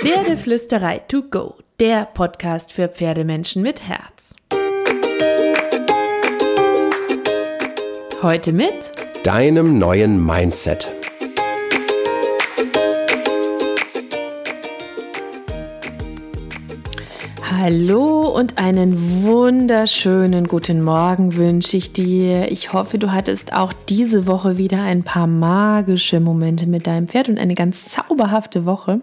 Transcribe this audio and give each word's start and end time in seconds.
Pferdeflüsterei 0.00 1.00
to 1.08 1.20
go, 1.20 1.56
der 1.78 2.06
Podcast 2.06 2.72
für 2.72 2.88
Pferdemenschen 2.88 3.60
mit 3.60 3.86
Herz. 3.86 4.34
Heute 8.22 8.54
mit 8.54 8.92
deinem 9.24 9.78
neuen 9.78 10.24
Mindset. 10.24 10.90
Hallo 17.62 18.34
und 18.34 18.56
einen 18.56 19.22
wunderschönen 19.22 20.48
guten 20.48 20.82
Morgen 20.82 21.36
wünsche 21.36 21.76
ich 21.76 21.92
dir. 21.92 22.50
Ich 22.50 22.72
hoffe, 22.72 22.96
du 22.96 23.12
hattest 23.12 23.52
auch 23.52 23.74
diese 23.74 24.26
Woche 24.26 24.56
wieder 24.56 24.80
ein 24.82 25.02
paar 25.02 25.26
magische 25.26 26.20
Momente 26.20 26.66
mit 26.66 26.86
deinem 26.86 27.06
Pferd 27.06 27.28
und 27.28 27.36
eine 27.36 27.54
ganz 27.54 27.90
zauberhafte 27.90 28.64
Woche. 28.64 29.02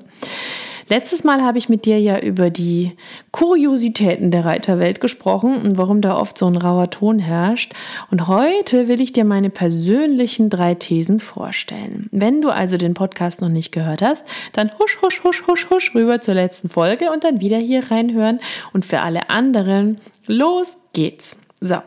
Letztes 0.89 1.23
Mal 1.25 1.41
habe 1.41 1.57
ich 1.57 1.67
mit 1.67 1.85
dir 1.85 1.99
ja 1.99 2.17
über 2.19 2.49
die 2.49 2.93
Kuriositäten 3.31 4.31
der 4.31 4.45
Reiterwelt 4.45 5.01
gesprochen 5.01 5.61
und 5.61 5.77
warum 5.77 6.01
da 6.01 6.17
oft 6.17 6.37
so 6.37 6.47
ein 6.47 6.55
rauer 6.55 6.89
Ton 6.89 7.19
herrscht. 7.19 7.73
Und 8.09 8.27
heute 8.27 8.87
will 8.87 9.01
ich 9.01 9.11
dir 9.11 9.25
meine 9.25 9.49
persönlichen 9.49 10.49
drei 10.49 10.75
Thesen 10.75 11.19
vorstellen. 11.19 12.07
Wenn 12.11 12.41
du 12.41 12.49
also 12.49 12.77
den 12.77 12.93
Podcast 12.93 13.41
noch 13.41 13.49
nicht 13.49 13.73
gehört 13.73 14.01
hast, 14.01 14.25
dann 14.53 14.71
husch, 14.79 14.97
husch, 15.01 15.23
husch, 15.23 15.45
husch, 15.45 15.69
husch 15.69 15.93
rüber 15.93 16.21
zur 16.21 16.35
letzten 16.35 16.69
Folge 16.69 17.11
und 17.11 17.25
dann 17.25 17.41
wieder 17.41 17.57
hier 17.57 17.91
reinhören. 17.91 18.39
Und 18.71 18.85
für 18.85 19.01
alle 19.01 19.29
anderen, 19.29 19.99
los 20.25 20.77
geht's. 20.93 21.35
So, 21.59 21.77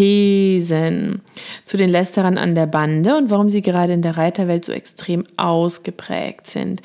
Thesen 0.00 1.20
zu 1.66 1.76
den 1.76 1.90
Lästerern 1.90 2.38
an 2.38 2.54
der 2.54 2.64
Bande 2.64 3.18
und 3.18 3.28
warum 3.28 3.50
sie 3.50 3.60
gerade 3.60 3.92
in 3.92 4.00
der 4.00 4.16
Reiterwelt 4.16 4.64
so 4.64 4.72
extrem 4.72 5.26
ausgeprägt 5.36 6.46
sind. 6.46 6.80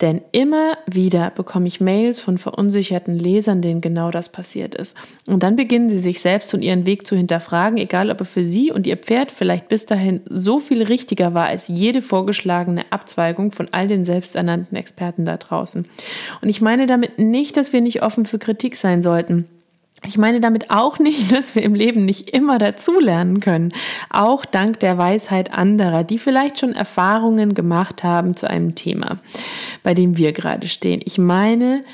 Denn 0.00 0.22
immer 0.32 0.78
wieder 0.86 1.30
bekomme 1.30 1.68
ich 1.68 1.82
Mails 1.82 2.20
von 2.20 2.38
verunsicherten 2.38 3.18
Lesern, 3.18 3.60
denen 3.60 3.82
genau 3.82 4.10
das 4.10 4.30
passiert 4.30 4.74
ist. 4.74 4.96
Und 5.28 5.42
dann 5.42 5.56
beginnen 5.56 5.90
sie 5.90 5.98
sich 5.98 6.20
selbst 6.20 6.54
und 6.54 6.62
ihren 6.62 6.86
Weg 6.86 7.06
zu 7.06 7.14
hinterfragen, 7.14 7.76
egal 7.76 8.10
ob 8.10 8.20
er 8.20 8.26
für 8.26 8.44
sie 8.44 8.72
und 8.72 8.86
ihr 8.86 8.96
Pferd 8.96 9.30
vielleicht 9.30 9.68
bis 9.68 9.84
dahin 9.84 10.22
so 10.30 10.58
viel 10.58 10.82
richtiger 10.82 11.34
war 11.34 11.48
als 11.48 11.68
jede 11.68 12.00
vorgeschlagene 12.00 12.86
Abzweigung 12.88 13.52
von 13.52 13.68
all 13.72 13.88
den 13.88 14.06
selbsternannten 14.06 14.78
Experten 14.78 15.26
da 15.26 15.36
draußen. 15.36 15.86
Und 16.40 16.48
ich 16.48 16.62
meine 16.62 16.86
damit 16.86 17.18
nicht, 17.18 17.58
dass 17.58 17.74
wir 17.74 17.82
nicht 17.82 18.02
offen 18.02 18.24
für 18.24 18.38
Kritik 18.38 18.76
sein 18.76 19.02
sollten. 19.02 19.48
Ich 20.06 20.18
meine 20.18 20.40
damit 20.40 20.70
auch 20.70 20.98
nicht, 20.98 21.32
dass 21.36 21.54
wir 21.54 21.62
im 21.62 21.74
Leben 21.74 22.04
nicht 22.04 22.30
immer 22.30 22.58
dazulernen 22.58 23.40
können, 23.40 23.72
auch 24.10 24.44
dank 24.44 24.80
der 24.80 24.98
Weisheit 24.98 25.52
anderer, 25.52 26.04
die 26.04 26.18
vielleicht 26.18 26.60
schon 26.60 26.72
Erfahrungen 26.72 27.54
gemacht 27.54 28.02
haben 28.02 28.36
zu 28.36 28.48
einem 28.48 28.74
Thema, 28.74 29.16
bei 29.82 29.94
dem 29.94 30.16
wir 30.16 30.32
gerade 30.32 30.68
stehen. 30.68 31.00
Ich 31.04 31.18
meine 31.18 31.84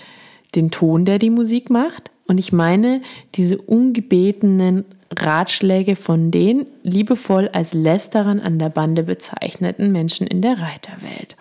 den 0.54 0.70
Ton, 0.70 1.04
der 1.04 1.19
die 1.19 1.31
Musik 1.31 1.70
macht, 1.70 2.10
und 2.31 2.38
ich 2.38 2.53
meine 2.53 3.03
diese 3.34 3.59
ungebetenen 3.59 4.84
Ratschläge 5.12 5.97
von 5.97 6.31
den 6.31 6.65
liebevoll 6.84 7.49
als 7.49 7.75
Lästerern 7.75 8.38
an 8.38 8.60
der 8.60 8.69
Bande 8.69 9.03
bezeichneten 9.03 9.91
Menschen 9.91 10.28
in 10.28 10.41
der 10.41 10.60
Reiterwelt. 10.60 11.37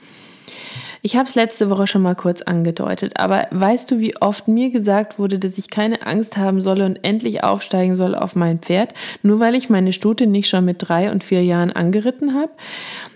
Ich 1.02 1.16
habe 1.16 1.30
es 1.30 1.36
letzte 1.36 1.70
Woche 1.70 1.88
schon 1.88 2.02
mal 2.02 2.16
kurz 2.16 2.42
angedeutet, 2.42 3.14
aber 3.16 3.48
weißt 3.52 3.90
du, 3.90 4.00
wie 4.00 4.18
oft 4.18 4.50
mir 4.50 4.70
gesagt 4.70 5.18
wurde, 5.18 5.40
dass 5.40 5.58
ich 5.58 5.70
keine 5.70 6.06
Angst 6.06 6.36
haben 6.36 6.60
solle 6.60 6.86
und 6.86 7.00
endlich 7.04 7.42
aufsteigen 7.42 7.96
soll 7.96 8.16
auf 8.16 8.36
mein 8.36 8.60
Pferd, 8.60 8.94
nur 9.24 9.40
weil 9.40 9.56
ich 9.56 9.70
meine 9.70 9.94
Stute 9.94 10.28
nicht 10.28 10.50
schon 10.50 10.66
mit 10.66 10.78
drei 10.80 11.10
und 11.10 11.24
vier 11.24 11.42
Jahren 11.42 11.72
angeritten 11.72 12.34
habe? 12.36 12.52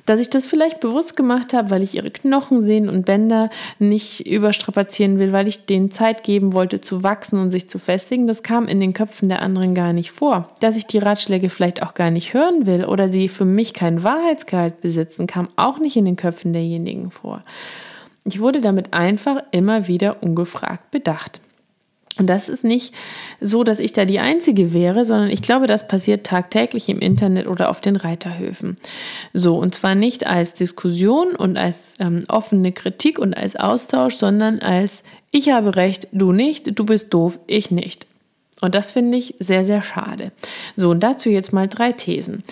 Dass 0.05 0.21
ich 0.21 0.29
das 0.29 0.47
vielleicht 0.47 0.79
bewusst 0.79 1.15
gemacht 1.15 1.53
habe, 1.53 1.69
weil 1.69 1.83
ich 1.83 1.95
ihre 1.95 2.11
Knochen, 2.11 2.61
Sehnen 2.61 2.89
und 2.89 3.05
Bänder 3.05 3.49
nicht 3.79 4.27
überstrapazieren 4.27 5.17
will, 5.17 5.31
weil 5.31 5.47
ich 5.47 5.65
denen 5.65 5.91
Zeit 5.91 6.23
geben 6.23 6.53
wollte 6.53 6.81
zu 6.81 7.03
wachsen 7.03 7.39
und 7.39 7.51
sich 7.51 7.69
zu 7.69 7.79
festigen, 7.79 8.27
das 8.27 8.43
kam 8.43 8.67
in 8.67 8.79
den 8.79 8.93
Köpfen 8.93 9.29
der 9.29 9.41
anderen 9.41 9.75
gar 9.75 9.93
nicht 9.93 10.11
vor. 10.11 10.49
Dass 10.59 10.77
ich 10.77 10.87
die 10.87 10.97
Ratschläge 10.99 11.49
vielleicht 11.49 11.81
auch 11.83 11.93
gar 11.93 12.11
nicht 12.11 12.33
hören 12.33 12.65
will 12.65 12.85
oder 12.85 13.07
sie 13.09 13.27
für 13.29 13.45
mich 13.45 13.73
keinen 13.73 14.03
Wahrheitsgehalt 14.03 14.81
besitzen, 14.81 15.27
kam 15.27 15.47
auch 15.55 15.79
nicht 15.79 15.95
in 15.95 16.05
den 16.05 16.17
Köpfen 16.17 16.53
derjenigen 16.53 17.11
vor. 17.11 17.43
Ich 18.25 18.39
wurde 18.39 18.61
damit 18.61 18.93
einfach 18.93 19.43
immer 19.51 19.87
wieder 19.87 20.23
ungefragt 20.23 20.91
bedacht. 20.91 21.41
Und 22.19 22.27
das 22.27 22.47
ist 22.47 22.63
nicht 22.63 22.93
so, 23.41 23.63
dass 23.63 23.79
ich 23.79 23.91
da 23.91 24.05
die 24.05 24.19
Einzige 24.19 24.71
wäre, 24.71 25.03
sondern 25.03 25.29
ich 25.29 25.41
glaube, 25.41 25.65
das 25.65 25.87
passiert 25.87 26.25
tagtäglich 26.25 26.87
im 26.89 26.99
Internet 26.99 27.47
oder 27.47 27.69
auf 27.69 27.81
den 27.81 27.95
Reiterhöfen. 27.95 28.75
So, 29.33 29.57
und 29.57 29.73
zwar 29.73 29.95
nicht 29.95 30.27
als 30.27 30.53
Diskussion 30.53 31.35
und 31.35 31.57
als 31.57 31.95
ähm, 31.99 32.19
offene 32.27 32.71
Kritik 32.71 33.17
und 33.17 33.35
als 33.35 33.55
Austausch, 33.55 34.15
sondern 34.15 34.59
als 34.59 35.01
ich 35.31 35.49
habe 35.49 35.75
recht, 35.75 36.07
du 36.11 36.31
nicht, 36.31 36.77
du 36.77 36.85
bist 36.85 37.13
doof, 37.13 37.39
ich 37.47 37.71
nicht. 37.71 38.05
Und 38.61 38.75
das 38.75 38.91
finde 38.91 39.17
ich 39.17 39.33
sehr, 39.39 39.65
sehr 39.65 39.81
schade. 39.81 40.31
So, 40.77 40.91
und 40.91 41.01
dazu 41.01 41.29
jetzt 41.29 41.51
mal 41.51 41.67
drei 41.67 41.91
Thesen. 41.91 42.43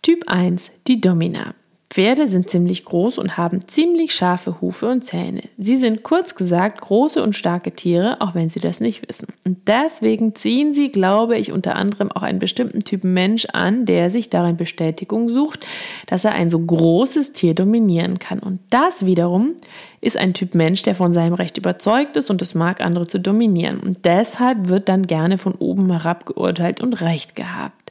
Typ 0.00 0.24
1, 0.28 0.70
die 0.88 1.00
Domina. 1.00 1.54
Pferde 1.90 2.28
sind 2.28 2.48
ziemlich 2.48 2.84
groß 2.84 3.18
und 3.18 3.36
haben 3.36 3.66
ziemlich 3.66 4.14
scharfe 4.14 4.60
Hufe 4.60 4.86
und 4.88 5.04
Zähne. 5.04 5.42
Sie 5.58 5.76
sind 5.76 6.04
kurz 6.04 6.36
gesagt 6.36 6.80
große 6.80 7.20
und 7.20 7.34
starke 7.34 7.72
Tiere, 7.72 8.20
auch 8.20 8.36
wenn 8.36 8.48
sie 8.48 8.60
das 8.60 8.78
nicht 8.78 9.08
wissen. 9.08 9.26
Und 9.44 9.66
deswegen 9.66 10.36
ziehen 10.36 10.72
sie, 10.72 10.92
glaube 10.92 11.36
ich, 11.36 11.50
unter 11.50 11.74
anderem 11.74 12.12
auch 12.12 12.22
einen 12.22 12.38
bestimmten 12.38 12.84
Typ 12.84 13.02
Mensch 13.02 13.48
an, 13.52 13.86
der 13.86 14.12
sich 14.12 14.30
darin 14.30 14.56
Bestätigung 14.56 15.28
sucht, 15.30 15.66
dass 16.06 16.24
er 16.24 16.34
ein 16.34 16.48
so 16.48 16.60
großes 16.60 17.32
Tier 17.32 17.56
dominieren 17.56 18.20
kann. 18.20 18.38
Und 18.38 18.60
das 18.70 19.04
wiederum 19.04 19.56
ist 20.00 20.16
ein 20.16 20.32
Typ 20.32 20.54
Mensch, 20.54 20.82
der 20.82 20.94
von 20.94 21.12
seinem 21.12 21.34
Recht 21.34 21.58
überzeugt 21.58 22.16
ist 22.16 22.30
und 22.30 22.40
es 22.40 22.54
mag, 22.54 22.80
andere 22.80 23.08
zu 23.08 23.18
dominieren. 23.18 23.80
Und 23.80 24.04
deshalb 24.04 24.68
wird 24.68 24.88
dann 24.88 25.08
gerne 25.08 25.38
von 25.38 25.56
oben 25.56 25.90
herab 25.90 26.24
geurteilt 26.24 26.80
und 26.80 27.00
Recht 27.00 27.34
gehabt. 27.34 27.90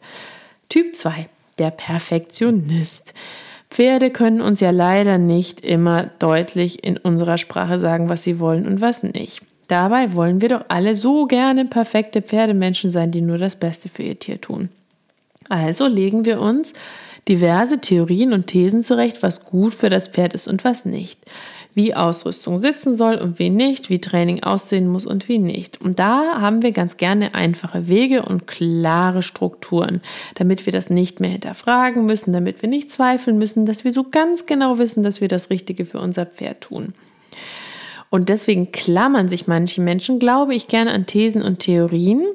Typ 0.70 0.96
2, 0.96 1.28
der 1.58 1.72
Perfektionist. 1.72 3.14
Pferde 3.70 4.10
können 4.10 4.42
uns 4.42 4.60
ja 4.60 4.72
leider 4.72 5.18
nicht 5.18 5.62
immer 5.62 6.10
deutlich 6.20 6.84
in 6.84 6.98
unserer 6.98 7.38
Sprache 7.38 7.80
sagen, 7.80 8.10
was 8.10 8.24
sie 8.24 8.40
wollen 8.40 8.66
und 8.66 8.82
was 8.82 9.04
nicht. 9.04 9.42
Dabei 9.68 10.16
wollen 10.16 10.42
wir 10.42 10.50
doch 10.50 10.66
alle 10.70 10.96
so 10.96 11.28
gerne 11.28 11.66
perfekte 11.66 12.24
Pferdemenschen 12.24 12.90
sein, 12.90 13.12
die 13.12 13.22
nur 13.22 13.38
das 13.38 13.56
Beste 13.56 13.88
für 13.88 14.02
ihr 14.02 14.18
Tier 14.18 14.42
tun. 14.42 14.70
Also 15.48 15.88
legen 15.88 16.26
wir 16.26 16.42
uns 16.42 16.74
diverse 17.28 17.80
Theorien 17.80 18.34
und 18.34 18.48
Thesen 18.48 18.82
zurecht, 18.82 19.22
was 19.22 19.46
gut 19.46 19.76
für 19.76 19.90
das 19.90 20.08
Pferd 20.08 20.34
ist 20.34 20.48
und 20.48 20.64
was 20.64 20.86
nicht 20.86 21.20
wie 21.80 21.96
Ausrüstung 21.96 22.60
sitzen 22.60 22.98
soll 22.98 23.16
und 23.16 23.40
wie 23.40 23.50
nicht, 23.50 23.90
wie 23.90 24.02
Training 24.02 24.44
aussehen 24.44 24.90
muss 24.90 25.06
und 25.06 25.30
wie 25.30 25.40
nicht. 25.40 25.80
Und 25.80 25.98
da 25.98 26.42
haben 26.42 26.62
wir 26.62 26.74
ganz 26.74 26.98
gerne 26.98 27.36
einfache 27.36 27.88
Wege 27.88 28.24
und 28.24 28.48
klare 28.48 29.24
Strukturen, 29.24 30.02
damit 30.36 30.66
wir 30.66 30.74
das 30.74 30.90
nicht 30.90 31.22
mehr 31.22 31.30
hinterfragen 31.30 32.06
müssen, 32.06 32.34
damit 32.34 32.62
wir 32.62 32.68
nicht 32.68 32.92
zweifeln 32.92 33.38
müssen, 33.38 33.66
dass 33.66 33.86
wir 33.86 33.94
so 33.94 34.04
ganz 34.04 34.46
genau 34.46 34.78
wissen, 34.78 35.04
dass 35.04 35.22
wir 35.22 35.30
das 35.30 35.50
Richtige 35.50 35.86
für 35.86 36.02
unser 36.02 36.26
Pferd 36.26 36.60
tun. 36.60 36.94
Und 38.10 38.28
deswegen 38.28 38.74
klammern 38.74 39.30
sich 39.30 39.48
manche 39.48 39.80
Menschen, 39.80 40.20
glaube 40.20 40.56
ich, 40.56 40.68
gerne 40.68 40.92
an 40.92 41.06
Thesen 41.06 41.42
und 41.42 41.60
Theorien 41.60 42.26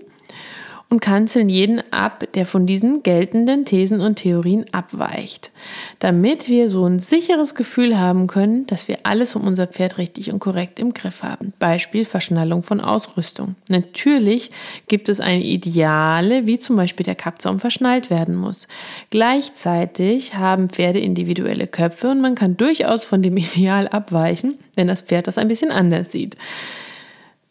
und 0.94 1.00
kanzeln 1.00 1.48
jeden 1.48 1.82
ab, 1.92 2.24
der 2.34 2.46
von 2.46 2.66
diesen 2.66 3.02
geltenden 3.02 3.64
Thesen 3.64 4.00
und 4.00 4.14
Theorien 4.14 4.64
abweicht, 4.70 5.50
damit 5.98 6.48
wir 6.48 6.68
so 6.68 6.86
ein 6.86 7.00
sicheres 7.00 7.56
Gefühl 7.56 7.98
haben 7.98 8.28
können, 8.28 8.64
dass 8.68 8.86
wir 8.86 8.98
alles 9.02 9.34
um 9.34 9.44
unser 9.44 9.66
Pferd 9.66 9.98
richtig 9.98 10.30
und 10.30 10.38
korrekt 10.38 10.78
im 10.78 10.94
Griff 10.94 11.24
haben. 11.24 11.52
Beispiel 11.58 12.04
Verschnallung 12.04 12.62
von 12.62 12.80
Ausrüstung. 12.80 13.56
Natürlich 13.68 14.52
gibt 14.86 15.08
es 15.08 15.18
eine 15.18 15.42
Ideale, 15.42 16.46
wie 16.46 16.60
zum 16.60 16.76
Beispiel 16.76 17.04
der 17.04 17.16
Kappzaum 17.16 17.58
verschnallt 17.58 18.08
werden 18.08 18.36
muss. 18.36 18.68
Gleichzeitig 19.10 20.36
haben 20.36 20.68
Pferde 20.68 21.00
individuelle 21.00 21.66
Köpfe 21.66 22.08
und 22.10 22.20
man 22.20 22.36
kann 22.36 22.56
durchaus 22.56 23.02
von 23.02 23.20
dem 23.20 23.36
Ideal 23.44 23.88
abweichen, 23.88 24.58
wenn 24.76 24.86
das 24.86 25.02
Pferd 25.02 25.26
das 25.26 25.38
ein 25.38 25.48
bisschen 25.48 25.72
anders 25.72 26.12
sieht. 26.12 26.36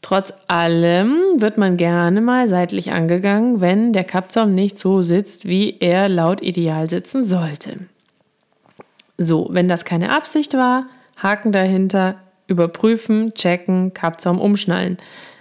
Trotz 0.04 0.34
allem 0.48 1.18
wird 1.38 1.58
man 1.58 1.78
gerne 1.78 2.20
mal 2.20 2.50
seitlich 2.50 2.92
angegangen, 2.92 3.62
wenn 3.62 3.94
der 3.94 4.04
Kappzaum 4.04 4.54
nicht 4.54 4.78
so 4.78 5.02
sitzt, 5.02 5.46
wie 5.46 5.78
er 5.80 6.10
laut 6.10 6.42
Ideal 6.42 6.90
sitzen 6.90 7.24
sollte. 7.24 7.78
So, 9.18 9.48
wenn 9.50 9.70
das 9.70 9.86
keine 9.86 10.12
Absicht 10.12 10.56
war, 10.56 10.88
Haken 11.16 11.54
dahinter, 11.54 12.16
überprüfen, 12.48 13.34
checken, 13.34 13.94
Kappzaum 13.94 14.42
umschnallen. 14.42 14.98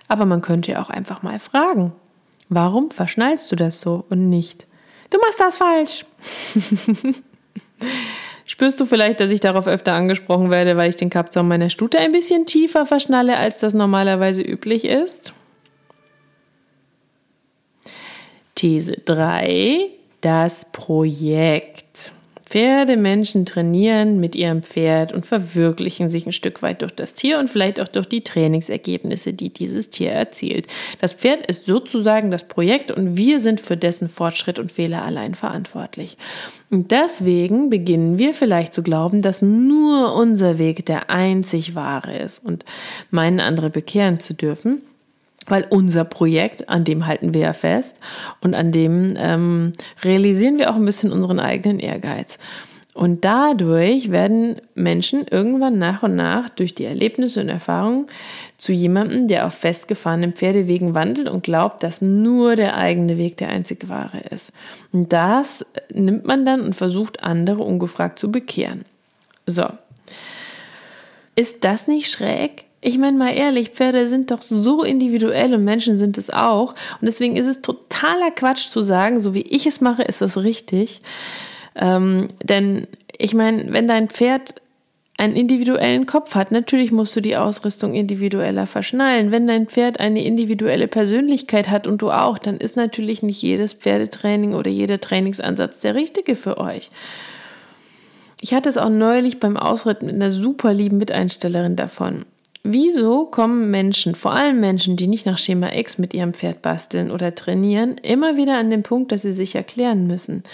Aber 0.07 0.27
man 0.27 0.43
könnte 0.43 0.71
ja 0.71 0.83
auch 0.83 0.91
einfach 0.91 1.25
mal 1.25 1.41
fragen, 1.41 1.93
warum 2.49 2.89
verschnallst 2.89 3.51
du 3.51 3.57
das 3.57 3.81
so 3.81 4.05
und 4.11 4.29
nicht? 4.29 4.69
Du 5.11 5.19
machst 5.19 5.41
das 5.41 5.57
falsch. 5.57 6.07
Spürst 8.63 8.79
du 8.79 8.87
vielleicht, 8.87 9.19
dass 9.19 9.31
ich 9.31 9.41
darauf 9.41 9.67
öfter 9.67 9.93
angesprochen 9.93 10.49
werde, 10.49 10.77
weil 10.77 10.89
ich 10.89 10.95
den 10.95 11.11
Kappzaum 11.11 11.49
meiner 11.49 11.69
Stute 11.69 11.99
ein 11.99 12.13
bisschen 12.13 12.47
tiefer 12.47 12.87
verschnalle, 12.87 13.37
als 13.37 13.59
das 13.59 13.75
normalerweise 13.75 14.41
üblich 14.41 14.85
ist? 14.85 15.33
These 18.55 18.99
3. 19.05 19.89
Das 20.21 20.65
Projekt. 20.71 22.13
Pferdemenschen 22.53 23.47
trainieren 23.47 24.21
mit 24.21 24.37
ihrem 24.37 24.63
Pferd 24.63 25.15
und 25.15 25.25
verwirklichen 25.25 26.11
sich 26.11 26.27
ein 26.27 26.33
Stück 26.33 26.61
weit 26.61 26.83
durch 26.83 26.93
das 26.93 27.15
Tier 27.15 27.39
und 27.39 27.49
vielleicht 27.49 27.81
auch 27.81 27.89
durch 27.89 28.07
die 28.07 28.23
Trainingsergebnisse, 28.23 29.33
die 29.33 29.49
dieses 29.49 29.89
Tier 29.89 30.11
erzielt. 30.11 30.67
Das 31.01 31.15
Pferd 31.15 31.47
ist 31.47 31.65
sozusagen 31.65 32.31
das 32.31 32.47
Projekt 32.47 32.91
und 32.91 33.17
wir 33.17 33.41
sind 33.41 33.59
für 33.59 33.79
dessen 33.79 34.11
Fortschritt 34.11 34.59
und 34.59 34.71
Fehler 34.71 35.03
allein 35.03 35.35
verantwortlich. 35.35 36.19
Und 36.71 36.91
deswegen 36.91 37.71
beginnen 37.71 38.19
wir 38.19 38.35
vielleicht 38.35 38.75
zu 38.75 38.83
glauben, 38.83 39.23
dass 39.23 39.41
nur 39.41 40.15
unser 40.15 40.59
Weg 40.59 40.85
der 40.85 41.09
einzig 41.09 41.75
wahre 41.75 42.19
ist 42.19 42.45
und 42.45 42.67
meinen 43.11 43.41
andere 43.41 43.71
bekehren 43.71 44.21
zu 44.21 44.35
dürfen 44.35 44.83
weil 45.47 45.67
unser 45.69 46.05
Projekt, 46.05 46.69
an 46.69 46.85
dem 46.85 47.07
halten 47.07 47.35
wir 47.35 47.43
ja 47.43 47.53
fest 47.53 47.99
und 48.41 48.55
an 48.55 48.73
dem 48.73 49.15
ähm, 49.17 49.73
realisieren 50.03 50.59
wir 50.59 50.71
auch 50.71 50.77
ein 50.77 50.85
bisschen 50.85 51.13
unseren 51.13 51.41
eigenen 51.41 51.79
Ehrgeiz. 51.79 52.39
Und 52.95 53.25
dadurch 53.25 54.11
werden 54.11 54.57
Menschen 54.75 55.27
irgendwann 55.27 55.79
nach 55.79 56.03
und 56.03 56.15
nach 56.15 56.51
durch 56.51 56.75
die 56.75 56.85
Erlebnisse 56.85 57.41
und 57.41 57.49
Erfahrungen 57.49 58.05
zu 58.59 58.73
jemandem, 58.73 59.29
der 59.29 59.47
auf 59.47 59.55
festgefahrenen 59.55 60.35
Pferdewegen 60.35 60.95
wandelt 60.95 61.29
und 61.29 61.43
glaubt, 61.43 61.83
dass 61.83 62.03
nur 62.03 62.55
der 62.55 62.77
eigene 62.77 63.17
Weg 63.17 63.39
der 63.39 63.49
einzige 63.49 63.89
wahre 63.89 64.21
ist. 64.31 64.53
Und 64.93 65.13
das 65.13 65.65
nimmt 65.91 66.27
man 66.27 66.45
dann 66.45 66.61
und 66.61 66.77
versucht 66.77 67.23
andere 67.25 67.63
ungefragt 67.63 68.19
zu 68.19 68.31
bekehren. 68.31 68.85
So. 69.47 69.65
Ist 71.35 71.65
das 71.65 71.89
nicht 71.89 72.11
schräg? 72.11 72.67
Ich 72.85 72.99
meine 72.99 73.17
mal 73.17 73.33
ehrlich, 73.33 73.71
Pferde 73.71 74.09
sind 74.09 74.33
doch 74.33 74.43
so 74.43 74.83
individuell 74.83 75.55
und 75.55 75.63
Menschen 75.63 75.95
sind 75.95 76.19
es 76.19 76.31
auch. 76.31 76.73
Und 77.01 77.07
deswegen 77.07 77.37
ist 77.37 77.47
es 77.47 77.63
totaler 77.63 78.33
Quatsch 78.33 78.71
zu 78.71 78.83
sagen, 78.83 79.21
so 79.21 79.35
wie 79.35 79.43
ich 79.43 79.67
es 79.67 79.81
mache, 79.81 80.03
ist 80.03 80.21
das 80.21 80.37
richtig. 80.37 81.01
Ähm, 81.77 82.27
denn 82.43 82.89
ich 83.17 83.35
meine, 83.35 83.73
wenn 83.73 83.87
dein 83.87 84.09
Pferd 84.09 84.57
einen 85.17 85.37
individuellen 85.37 86.07
Kopf 86.07 86.35
hat, 86.35 86.51
natürlich 86.51 86.91
musst 86.91 87.15
du 87.15 87.21
die 87.21 87.37
Ausrüstung 87.37 87.95
individueller 87.95 88.67
verschnallen. 88.67 89.31
Wenn 89.31 89.47
dein 89.47 89.69
Pferd 89.69 90.01
eine 90.01 90.25
individuelle 90.25 90.89
Persönlichkeit 90.89 91.71
hat 91.71 91.87
und 91.87 92.03
du 92.03 92.11
auch, 92.11 92.37
dann 92.37 92.57
ist 92.57 92.75
natürlich 92.75 93.23
nicht 93.23 93.43
jedes 93.43 93.75
Pferdetraining 93.75 94.55
oder 94.55 94.73
jeder 94.73 95.01
Trainingsansatz 95.01 95.79
der 95.79 95.95
richtige 95.95 96.35
für 96.35 96.59
euch. 96.59 96.91
Ich 98.41 98.55
hatte 98.55 98.69
es 98.69 98.77
auch 98.77 98.89
neulich 98.89 99.39
beim 99.39 99.57
Ausritt 99.57 100.03
mit 100.03 100.17
einer 100.17 100.33
super 100.33 100.75
lieben 100.75 100.97
Miteinstellerin 100.97 101.77
davon. 101.77 102.25
Wieso 102.65 103.27
kommen 103.27 103.73
Menschen, 103.73 104.15
vor 104.15 104.35
allem 104.35 104.61
Menschen, 104.61 104.97
die 104.97 105.09
nicht 105.09 105.27
nach 105.27 105.39
Schema 105.39 105.73
X 105.73 105.99
mit 105.99 106.15
ihrem 106.15 106.33
Pferd 106.33 106.63
basteln 106.63 107.11
oder 107.11 107.35
trainieren, 107.35 107.97
immer 107.99 108.37
wieder 108.37 108.57
an 108.57 108.71
den 108.71 108.85
Punkt, 108.85 109.11
dass 109.11 109.23
sie 109.23 109.33
sich 109.33 109.57
erklären 109.57 110.07
müssen? 110.07 110.45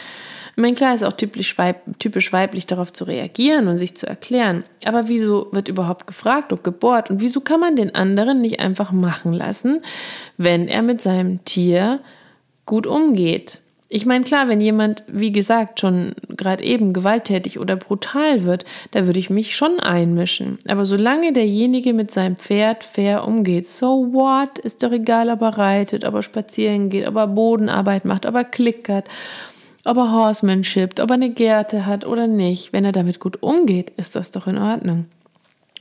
Ich 0.59 0.63
meine, 0.63 0.75
klar 0.75 0.95
ist 0.95 1.05
auch 1.05 1.13
typisch, 1.13 1.57
weib, 1.59 1.83
typisch 1.99 2.33
weiblich 2.33 2.67
darauf 2.67 2.93
zu 2.93 3.05
reagieren 3.05 3.69
und 3.69 3.77
sich 3.77 3.95
zu 3.95 4.07
erklären. 4.07 4.65
Aber 4.85 5.07
wieso 5.07 5.49
wird 5.53 5.69
überhaupt 5.69 6.07
gefragt 6.07 6.51
und 6.51 6.65
gebohrt? 6.65 7.11
Und 7.11 7.21
wieso 7.21 7.41
kann 7.41 7.61
man 7.61 7.77
den 7.77 7.95
anderen 7.95 8.41
nicht 8.41 8.59
einfach 8.59 8.91
machen 8.91 9.35
lassen, 9.35 9.83
wenn 10.37 10.67
er 10.67 10.83
mit 10.83 11.03
seinem 11.03 11.45
Tier 11.45 12.01
gut 12.67 12.89
umgeht? 12.89 13.61
Ich 13.91 14.05
meine, 14.05 14.25
klar, 14.25 14.49
wenn 14.49 14.61
jemand, 14.61 15.03
wie 15.07 15.33
gesagt, 15.33 15.81
schon 15.81 16.13
gerade 16.29 16.63
eben 16.63 16.93
gewalttätig 16.93 17.59
oder 17.59 17.75
brutal 17.75 18.45
wird, 18.45 18.67
da 18.91 19.07
würde 19.07 19.19
ich 19.19 19.31
mich 19.31 19.57
schon 19.57 19.81
einmischen. 19.81 20.59
Aber 20.69 20.85
solange 20.85 21.33
derjenige 21.33 21.95
mit 21.95 22.11
seinem 22.11 22.37
Pferd 22.37 22.85
fair 22.85 23.27
umgeht, 23.27 23.67
so 23.67 24.13
what, 24.13 24.59
ist 24.59 24.83
doch 24.83 24.93
egal, 24.93 25.31
ob 25.31 25.41
er 25.41 25.57
reitet, 25.57 26.05
ob 26.05 26.15
er 26.15 26.23
spazieren 26.23 26.91
geht, 26.91 27.09
ob 27.09 27.17
er 27.17 27.29
Bodenarbeit 27.29 28.05
macht, 28.05 28.27
ob 28.27 28.35
er 28.35 28.45
klickert, 28.45 29.09
ob 29.87 29.97
er 29.97 30.13
Horsemanship, 30.13 31.01
ob 31.01 31.11
er 31.11 31.15
eine 31.15 31.31
Gerte 31.31 31.87
hat 31.87 32.05
oder 32.05 32.27
nicht. 32.27 32.75
Wenn 32.75 32.85
er 32.85 32.93
damit 32.93 33.21
gut 33.21 33.43
umgeht, 33.43 33.91
ist 33.97 34.15
das 34.15 34.33
doch 34.33 34.47
in 34.47 34.59
Ordnung. 34.59 35.07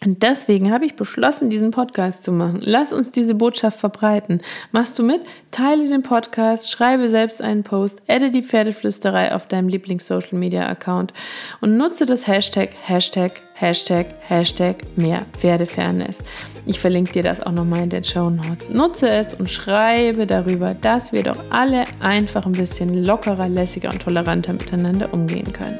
Und 0.06 0.22
deswegen 0.22 0.72
habe 0.72 0.86
ich 0.86 0.96
beschlossen, 0.96 1.50
diesen 1.50 1.72
Podcast 1.72 2.24
zu 2.24 2.32
machen. 2.32 2.60
Lass 2.62 2.94
uns 2.94 3.12
diese 3.12 3.34
Botschaft 3.36 3.80
verbreiten. 3.80 4.42
Machst 4.72 5.00
du 5.00 5.04
mit? 5.04 5.22
Teile 5.52 5.88
den 5.88 6.04
Podcast, 6.04 6.72
schreibe 6.72 7.10
selbst 7.10 7.42
einen 7.42 7.64
Post, 7.64 8.04
adde 8.08 8.30
die 8.30 8.44
Pferdeflüsterei 8.44 9.34
auf 9.34 9.48
deinem 9.48 9.70
Lieblings-Social-Media-Account 9.70 11.14
und 11.62 11.78
nutze 11.78 12.06
das 12.06 12.28
Hashtag, 12.28 12.70
Hashtag 12.84 13.42
Hashtag, 13.59 14.06
Hashtag 14.27 14.83
mehr 14.95 15.25
Pferdefairness. 15.36 16.21
Ich 16.68 16.80
verlinke 16.80 17.13
dir 17.13 17.24
das 17.24 17.42
auch 17.42 17.51
nochmal 17.51 17.83
in 17.83 17.89
den 17.89 18.04
Show 18.04 18.30
Notes. 18.30 18.69
Nutze 18.69 19.09
es 19.09 19.33
und 19.33 19.50
schreibe 19.50 20.27
darüber, 20.27 20.75
dass 20.75 21.12
wir 21.12 21.24
doch 21.24 21.38
alle 21.50 21.86
einfach 22.00 22.45
ein 22.45 22.51
bisschen 22.51 23.04
lockerer, 23.04 23.50
lässiger 23.50 23.89
und 23.89 24.00
toleranter 24.00 24.54
miteinander 24.54 25.12
umgehen 25.12 25.51
können. 25.54 25.80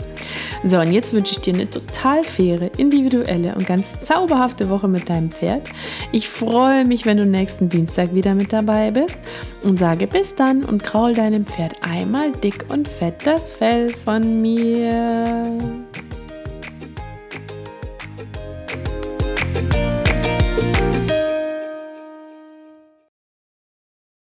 So, 0.64 0.80
und 0.80 0.92
jetzt 0.92 1.14
wünsche 1.14 1.34
ich 1.34 1.40
dir 1.40 1.54
eine 1.54 1.70
total 1.70 2.24
faire, 2.24 2.72
individuelle 2.78 3.54
und 3.54 3.68
ganz 3.68 4.00
zauberhafte 4.00 4.70
Woche 4.70 4.88
mit 4.88 5.08
deinem 5.08 5.30
Pferd. 5.30 5.70
Ich 6.12 6.28
freue 6.30 6.84
mich, 6.84 7.06
wenn 7.06 7.18
du 7.18 7.28
nächsten 7.28 7.70
Dienstag 7.70 8.16
wieder 8.16 8.34
mit 8.34 8.54
dabei 8.54 8.90
bist 8.90 9.20
und 9.62 9.78
sage 9.78 10.08
bis 10.08 10.34
dann 10.34 10.64
und 10.64 10.84
kraul 10.84 11.14
deinem 11.14 11.46
Pferd 11.46 11.76
einmal 11.88 12.32
dick 12.32 12.66
und 12.70 12.88
fett 12.88 13.28
das 13.28 13.52
Fell 13.52 13.90
von 13.90 14.42
mir. 14.42 15.26